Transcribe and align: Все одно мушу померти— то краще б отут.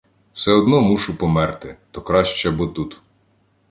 Все 0.33 0.51
одно 0.57 0.81
мушу 0.81 1.17
померти— 1.17 1.75
то 1.91 2.01
краще 2.01 2.51
б 2.51 2.61
отут. 2.61 3.01